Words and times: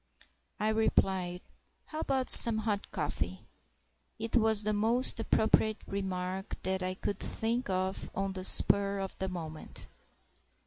I 0.59 0.69
replied, 0.69 1.41
"How 1.85 1.99
about 1.99 2.31
some 2.31 2.57
hot 2.57 2.89
coffee?" 2.89 3.45
It 4.17 4.35
was 4.35 4.63
the 4.63 4.73
most 4.73 5.19
appropriate 5.19 5.77
remark 5.85 6.55
that 6.63 6.81
I 6.81 6.95
could 6.95 7.19
think 7.19 7.69
of 7.69 8.09
on 8.15 8.33
the 8.33 8.43
spur 8.43 8.97
of 8.97 9.15
the 9.19 9.27
moment. 9.27 9.87